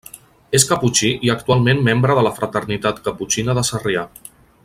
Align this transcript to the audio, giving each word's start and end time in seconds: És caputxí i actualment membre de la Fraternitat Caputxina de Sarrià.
És 0.59 0.63
caputxí 0.69 1.11
i 1.27 1.31
actualment 1.33 1.83
membre 1.89 2.17
de 2.21 2.25
la 2.29 2.33
Fraternitat 2.39 3.05
Caputxina 3.09 3.57
de 3.59 3.67
Sarrià. 3.73 4.07